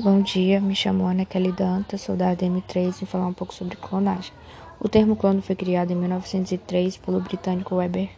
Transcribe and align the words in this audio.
Bom 0.00 0.22
dia, 0.22 0.60
me 0.60 0.76
chamo 0.76 1.08
Ana 1.08 1.24
Kelly 1.24 1.50
Dantas, 1.50 2.02
sou 2.02 2.14
da 2.14 2.32
ADM3 2.32 3.02
e 3.02 3.04
falar 3.04 3.26
um 3.26 3.32
pouco 3.32 3.52
sobre 3.52 3.74
clonagem. 3.74 4.32
O 4.78 4.88
termo 4.88 5.16
clone 5.16 5.42
foi 5.42 5.56
criado 5.56 5.90
em 5.90 5.96
1903 5.96 6.96
pelo 6.98 7.20
britânico 7.20 7.74
Weber, 7.74 8.08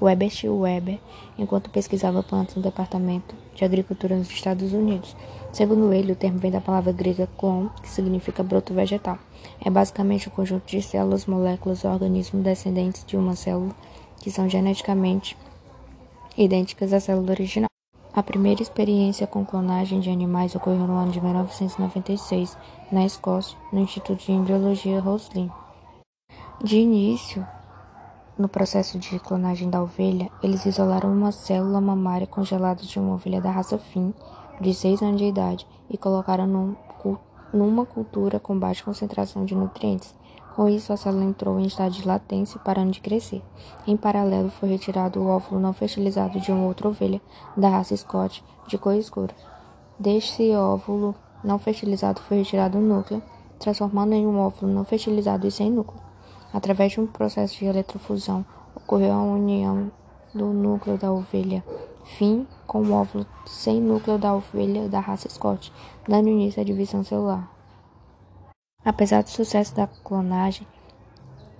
Webert 0.00 0.44
Weber, 0.44 1.00
enquanto 1.36 1.70
pesquisava 1.70 2.22
plantas 2.22 2.54
no 2.54 2.62
Departamento 2.62 3.34
de 3.52 3.64
Agricultura 3.64 4.16
nos 4.16 4.30
Estados 4.30 4.72
Unidos. 4.72 5.16
Segundo 5.52 5.92
ele, 5.92 6.12
o 6.12 6.16
termo 6.16 6.38
vem 6.38 6.52
da 6.52 6.60
palavra 6.60 6.92
grega 6.92 7.28
clon, 7.36 7.66
que 7.82 7.90
significa 7.90 8.44
broto 8.44 8.72
vegetal. 8.72 9.18
É 9.60 9.68
basicamente 9.68 10.28
um 10.28 10.32
conjunto 10.32 10.70
de 10.70 10.80
células, 10.80 11.26
moléculas 11.26 11.82
ou 11.82 11.90
organismos 11.90 12.44
descendentes 12.44 13.04
de 13.04 13.16
uma 13.16 13.34
célula 13.34 13.74
que 14.20 14.30
são 14.30 14.48
geneticamente 14.48 15.36
idênticas 16.38 16.92
à 16.92 17.00
célula 17.00 17.32
original. 17.32 17.73
A 18.14 18.22
primeira 18.22 18.62
experiência 18.62 19.26
com 19.26 19.44
clonagem 19.44 19.98
de 19.98 20.08
animais 20.08 20.54
ocorreu 20.54 20.86
no 20.86 20.96
ano 20.96 21.10
de 21.10 21.20
1996, 21.20 22.56
na 22.92 23.04
Escócia, 23.04 23.58
no 23.72 23.80
Instituto 23.80 24.24
de 24.24 24.30
Embriologia 24.30 25.00
Roslin. 25.00 25.50
De 26.62 26.78
início, 26.78 27.44
no 28.38 28.48
processo 28.48 29.00
de 29.00 29.18
clonagem 29.18 29.68
da 29.68 29.82
ovelha, 29.82 30.30
eles 30.40 30.64
isolaram 30.64 31.12
uma 31.12 31.32
célula 31.32 31.80
mamária 31.80 32.24
congelada 32.24 32.84
de 32.84 33.00
uma 33.00 33.14
ovelha 33.14 33.40
da 33.40 33.50
raça 33.50 33.78
Finn, 33.78 34.12
de 34.60 34.72
6 34.72 35.02
anos 35.02 35.18
de 35.18 35.24
idade, 35.24 35.66
e 35.90 35.98
colocaram 35.98 36.46
num, 36.46 36.76
numa 37.52 37.84
cultura 37.84 38.38
com 38.38 38.56
baixa 38.56 38.84
concentração 38.84 39.44
de 39.44 39.56
nutrientes. 39.56 40.14
Com 40.54 40.68
isso, 40.68 40.92
a 40.92 40.96
célula 40.96 41.24
entrou 41.24 41.58
em 41.58 41.66
estado 41.66 41.92
de 41.92 42.06
latência, 42.06 42.60
parando 42.60 42.92
de 42.92 43.00
crescer. 43.00 43.42
Em 43.86 43.96
paralelo, 43.96 44.50
foi 44.50 44.68
retirado 44.68 45.20
o 45.20 45.26
óvulo 45.26 45.60
não 45.60 45.72
fertilizado 45.72 46.38
de 46.40 46.52
uma 46.52 46.66
outra 46.66 46.88
ovelha, 46.88 47.20
da 47.56 47.68
raça 47.68 47.96
Scott, 47.96 48.44
de 48.68 48.78
cor 48.78 48.94
escura. 48.94 49.34
Deste 49.98 50.54
óvulo 50.54 51.14
não 51.42 51.58
fertilizado 51.58 52.20
foi 52.20 52.38
retirado 52.38 52.78
o 52.78 52.80
núcleo, 52.80 53.22
transformando 53.58 54.12
em 54.12 54.26
um 54.26 54.38
óvulo 54.38 54.72
não 54.72 54.84
fertilizado 54.84 55.46
e 55.46 55.50
sem 55.50 55.70
núcleo. 55.70 56.00
Através 56.52 56.92
de 56.92 57.00
um 57.00 57.06
processo 57.06 57.58
de 57.58 57.64
eletrofusão, 57.64 58.44
ocorreu 58.76 59.12
a 59.12 59.22
união 59.22 59.90
do 60.32 60.46
núcleo 60.46 60.96
da 60.96 61.12
ovelha 61.12 61.64
fim 62.04 62.46
com 62.66 62.82
o 62.82 62.92
óvulo 62.92 63.26
sem 63.46 63.80
núcleo 63.80 64.18
da 64.18 64.34
ovelha 64.34 64.88
da 64.88 65.00
raça 65.00 65.28
Scott, 65.28 65.72
dando 66.06 66.28
início 66.28 66.60
à 66.60 66.64
divisão 66.64 67.02
celular. 67.02 67.53
Apesar 68.84 69.22
do 69.22 69.30
sucesso 69.30 69.74
da 69.74 69.86
clonagem, 69.86 70.66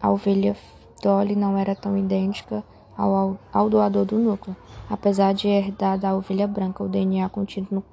a 0.01 0.11
ovelha 0.11 0.55
Dolly 1.03 1.35
não 1.35 1.57
era 1.57 1.75
tão 1.75 1.97
idêntica 1.97 2.63
ao, 2.97 3.39
ao 3.53 3.71
doador 3.71 4.05
do 4.05 4.19
núcleo, 4.19 4.55
apesar 4.91 5.33
de 5.33 5.49
herdar 5.49 5.99
da 5.99 6.15
ovelha 6.15 6.47
branca 6.47 6.85
o 6.85 6.89
DNA 6.89 7.29
contido 7.31 7.69
no, 7.71 7.85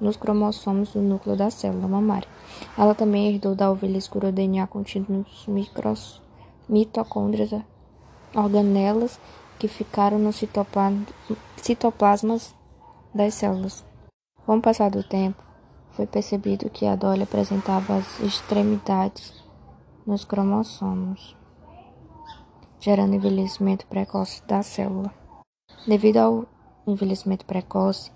nos 0.00 0.16
cromossomos 0.16 0.92
do 0.92 1.00
núcleo 1.00 1.36
da 1.36 1.50
célula 1.50 1.88
mamária. 1.88 2.28
Ela 2.76 2.94
também 2.94 3.28
herdou 3.28 3.54
da 3.54 3.70
ovelha 3.70 3.98
escura 3.98 4.28
o 4.28 4.32
DNA 4.32 4.66
contido 4.68 5.12
nos 5.12 5.46
micros, 5.48 6.22
mitocôndrias, 6.68 7.50
organelas 8.34 9.18
que 9.58 9.66
ficaram 9.66 10.18
nos 10.18 10.40
citoplasmas 11.56 12.54
das 13.12 13.34
células. 13.34 13.84
Com 14.46 14.56
o 14.56 14.62
passar 14.62 14.90
do 14.90 15.02
tempo, 15.02 15.42
foi 15.98 16.06
percebido 16.06 16.70
que 16.70 16.86
a 16.86 16.94
Dolly 16.94 17.24
apresentava 17.24 17.96
as 17.96 18.20
extremidades 18.20 19.32
nos 20.06 20.24
cromossomos, 20.24 21.36
gerando 22.78 23.16
envelhecimento 23.16 23.84
precoce 23.84 24.40
da 24.46 24.62
célula. 24.62 25.12
Devido 25.88 26.18
ao 26.18 26.46
envelhecimento 26.86 27.44
precoce, 27.44 28.12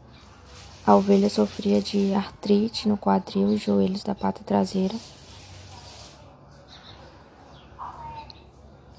a 0.87 0.95
ovelha 0.95 1.29
sofria 1.29 1.83
de 1.83 2.15
artrite 2.15 2.89
no 2.89 2.97
quadril 2.97 3.53
e 3.53 3.57
joelhos 3.57 4.05
da 4.05 4.15
pata 4.15 4.45
traseira. 4.45 4.95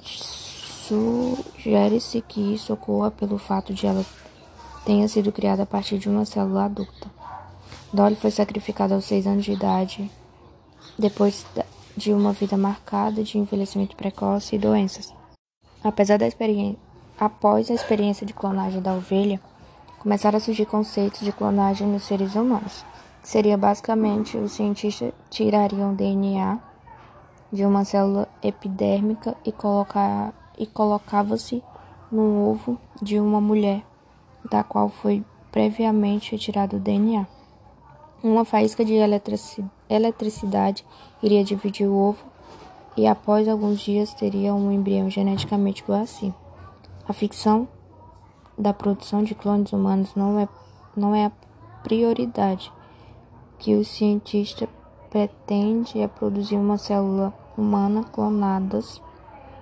Sugere-se 0.01 2.19
que 2.19 2.53
isso 2.53 2.73
ocorra 2.73 3.09
pelo 3.09 3.37
fato 3.37 3.73
de 3.73 3.87
ela 3.87 4.05
tenha 4.85 5.07
sido 5.07 5.31
criada 5.31 5.63
a 5.63 5.65
partir 5.65 5.97
de 5.97 6.09
uma 6.09 6.25
célula 6.25 6.65
adulta. 6.65 7.22
Dolly 7.93 8.15
foi 8.15 8.31
sacrificada 8.31 8.95
aos 8.95 9.05
seis 9.05 9.27
anos 9.27 9.45
de 9.45 9.51
idade, 9.51 10.09
depois 10.97 11.45
de 11.95 12.11
uma 12.11 12.33
vida 12.33 12.57
marcada 12.57 13.23
de 13.23 13.37
envelhecimento 13.37 13.95
precoce 13.95 14.55
e 14.55 14.59
doenças. 14.59 15.13
Apesar 15.83 16.17
da 16.17 16.25
experiência, 16.25 16.79
após 17.19 17.69
a 17.69 17.73
experiência 17.75 18.25
de 18.25 18.33
clonagem 18.33 18.81
da 18.81 18.95
ovelha, 18.95 19.39
começaram 19.99 20.37
a 20.37 20.39
surgir 20.39 20.65
conceitos 20.65 21.19
de 21.21 21.31
clonagem 21.31 21.87
nos 21.87 22.01
seres 22.01 22.33
humanos, 22.33 22.83
que 23.21 23.29
seria 23.29 23.55
basicamente 23.55 24.37
os 24.37 24.53
cientistas 24.53 25.13
tirariam 25.29 25.93
DNA 25.93 26.59
de 27.51 27.63
uma 27.63 27.85
célula 27.85 28.27
epidérmica 28.41 29.37
e, 29.45 29.51
colocar, 29.51 30.33
e 30.57 30.65
colocava-se 30.65 31.63
no 32.11 32.49
ovo 32.49 32.75
de 32.99 33.19
uma 33.19 33.39
mulher, 33.39 33.83
da 34.49 34.63
qual 34.63 34.89
foi 34.89 35.23
previamente 35.51 36.31
retirado 36.31 36.77
o 36.77 36.79
DNA. 36.79 37.27
Uma 38.23 38.45
faísca 38.45 38.85
de 38.85 38.93
eletricidade 39.89 40.85
iria 41.21 41.43
dividir 41.43 41.89
o 41.89 41.93
ovo 41.93 42.23
e 42.95 43.05
após 43.05 43.49
alguns 43.49 43.81
dias 43.81 44.13
teria 44.13 44.55
um 44.55 44.71
embrião 44.71 45.09
geneticamente 45.09 45.83
igual 45.83 46.03
a 46.03 46.05
si. 46.05 46.33
A 47.05 47.11
ficção 47.11 47.67
da 48.57 48.73
produção 48.73 49.23
de 49.23 49.35
clones 49.35 49.73
humanos 49.73 50.15
não 50.15 50.39
é, 50.39 50.47
não 50.95 51.13
é 51.13 51.25
a 51.25 51.31
prioridade. 51.83 52.71
Que 53.59 53.75
o 53.75 53.83
cientista 53.83 54.69
pretende 55.09 55.99
é 55.99 56.07
produzir 56.07 56.55
uma 56.55 56.77
célula 56.77 57.33
humana 57.57 58.05
clonadas 58.05 59.01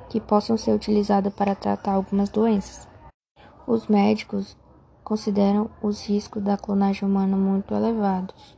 que 0.08 0.22
possam 0.22 0.56
ser 0.56 0.74
utilizadas 0.74 1.34
para 1.34 1.56
tratar 1.56 1.94
algumas 1.94 2.30
doenças. 2.30 2.88
Os 3.66 3.88
médicos 3.88 4.56
consideram 5.04 5.70
os 5.82 6.06
riscos 6.06 6.42
da 6.42 6.58
clonagem 6.58 7.08
humana 7.08 7.36
muito 7.36 7.74
elevados. 7.74 8.58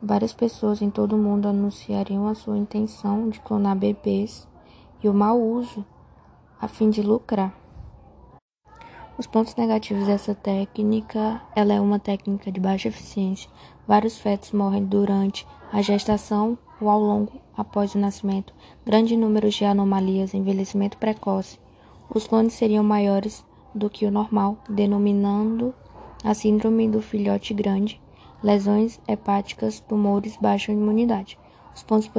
Várias 0.00 0.32
pessoas 0.32 0.80
em 0.80 0.90
todo 0.90 1.16
o 1.16 1.18
mundo 1.18 1.48
anunciariam 1.48 2.28
a 2.28 2.34
sua 2.34 2.56
intenção 2.56 3.28
de 3.28 3.40
clonar 3.40 3.76
bebês 3.76 4.46
e 5.02 5.08
o 5.08 5.14
mau 5.14 5.40
uso 5.40 5.84
a 6.60 6.68
fim 6.68 6.90
de 6.90 7.02
lucrar. 7.02 7.52
Os 9.18 9.26
pontos 9.26 9.56
negativos 9.56 10.06
dessa 10.06 10.32
técnica, 10.32 11.42
ela 11.56 11.72
é 11.72 11.80
uma 11.80 11.98
técnica 11.98 12.52
de 12.52 12.60
baixa 12.60 12.86
eficiência. 12.86 13.50
Vários 13.86 14.16
fetos 14.16 14.52
morrem 14.52 14.84
durante 14.84 15.44
a 15.72 15.82
gestação 15.82 16.56
ou 16.80 16.88
ao 16.88 17.00
longo 17.00 17.32
após 17.56 17.96
o 17.96 17.98
nascimento. 17.98 18.54
Grande 18.86 19.16
número 19.16 19.50
de 19.50 19.64
anomalias, 19.64 20.34
envelhecimento 20.34 20.98
precoce. 20.98 21.58
Os 22.08 22.28
clones 22.28 22.52
seriam 22.52 22.84
maiores 22.84 23.44
do 23.74 23.88
que 23.90 24.06
o 24.06 24.10
normal, 24.10 24.56
denominando 24.68 25.74
a 26.24 26.34
síndrome 26.34 26.88
do 26.88 27.00
filhote 27.00 27.54
grande, 27.54 28.00
lesões 28.42 29.00
hepáticas, 29.06 29.80
tumores, 29.80 30.36
baixa 30.36 30.72
imunidade. 30.72 31.38
Os 31.74 31.82
pontos 31.82 32.10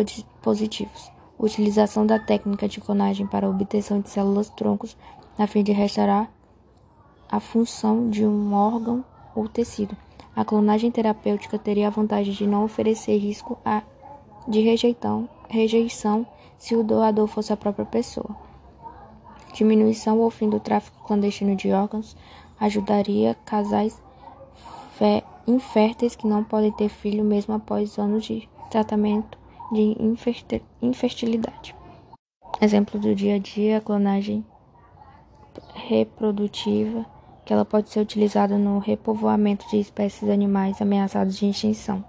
positivos: 0.42 1.12
utilização 1.38 2.06
da 2.06 2.20
técnica 2.20 2.68
de 2.68 2.80
clonagem 2.80 3.28
para 3.28 3.50
obtenção 3.50 4.00
de 4.00 4.10
células 4.10 4.50
troncos 4.50 4.96
a 5.38 5.48
fim 5.48 5.64
de 5.64 5.72
restaurar 5.72 6.30
a 7.32 7.40
função 7.40 8.10
de 8.10 8.26
um 8.26 8.54
órgão 8.54 9.06
ou 9.36 9.48
tecido. 9.48 9.96
A 10.36 10.44
clonagem 10.44 10.92
terapêutica 10.92 11.58
teria 11.58 11.88
a 11.88 11.92
vantagem 11.92 12.34
de 12.34 12.48
não 12.48 12.64
oferecer 12.64 13.18
risco 13.18 13.58
a, 13.64 13.84
de 14.48 14.62
rejeição 15.50 16.26
se 16.58 16.76
o 16.76 16.84
doador 16.84 17.28
fosse 17.28 17.54
a 17.54 17.58
própria 17.58 17.86
pessoa. 17.86 18.49
Diminuição 19.54 20.20
ou 20.20 20.30
fim 20.30 20.50
do 20.50 20.60
tráfico 20.60 21.06
clandestino 21.06 21.56
de 21.56 21.72
órgãos 21.72 22.16
ajudaria 22.60 23.36
casais 23.46 24.00
inférteis 25.48 26.16
que 26.16 26.28
não 26.28 26.44
podem 26.44 26.72
ter 26.72 26.90
filho 26.90 27.24
mesmo 27.24 27.54
após 27.54 27.98
anos 27.98 28.26
de 28.26 28.48
tratamento 28.70 29.38
de 29.72 29.96
infertilidade. 30.82 31.76
Exemplo 32.62 33.00
do 33.00 33.16
dia 33.16 33.36
a 33.36 33.40
dia, 33.40 33.78
a 33.78 33.82
clonagem 33.82 34.46
reprodutiva, 35.74 37.06
que 37.46 37.54
ela 37.54 37.66
pode 37.66 37.90
ser 37.90 38.02
utilizada 38.02 38.58
no 38.58 38.80
repovoamento 38.80 39.68
de 39.70 39.80
espécies 39.80 40.30
animais 40.30 40.82
ameaçadas 40.82 41.38
de 41.38 41.50
extinção. 41.50 42.04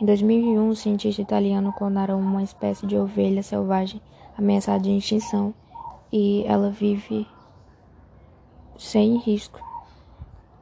Em 0.00 0.04
2001, 0.04 0.60
um 0.60 0.74
cientista 0.74 1.22
italiano 1.22 1.72
clonaram 1.72 2.18
uma 2.18 2.42
espécie 2.42 2.86
de 2.86 2.96
ovelha 2.96 3.42
selvagem 3.42 4.02
ameaçada 4.36 4.80
de 4.80 4.96
extinção 4.96 5.54
e 6.12 6.44
ela 6.46 6.70
vive 6.70 7.26
sem 8.76 9.16
risco. 9.18 9.71